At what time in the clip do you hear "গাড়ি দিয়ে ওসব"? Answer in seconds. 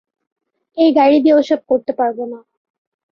0.93-1.59